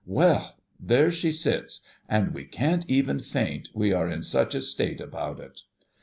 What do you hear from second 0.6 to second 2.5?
there she sits, and we